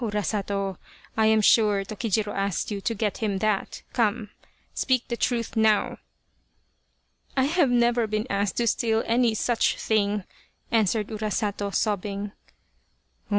[0.03, 0.77] Urasato,
[1.15, 4.31] I am sure Tokijiro asked you to get him that come
[4.73, 5.99] speak the truth now?""
[7.37, 10.23] I have never been asked to steal any such thing,"
[10.71, 12.31] answered Urasato, sobbing.